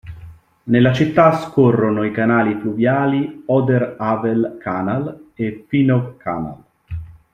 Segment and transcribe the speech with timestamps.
[0.63, 6.63] Nella città scorrono i canali fluviali Oder-Havel-Kanal e Finow-Kanal.